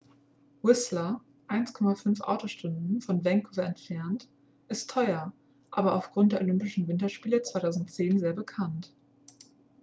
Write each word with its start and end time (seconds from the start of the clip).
whistler 0.63 1.21
1,5 1.49 2.21
autostunden 2.23 3.01
von 3.01 3.23
vancouver 3.23 3.65
entfernt 3.67 4.27
ist 4.67 4.89
teuer 4.89 5.31
aber 5.69 5.93
aufgrund 5.93 6.31
der 6.31 6.41
olympischen 6.41 6.87
winterspiele 6.87 7.43
2010 7.43 8.17
sehr 8.17 8.33
bekannt 8.33 8.91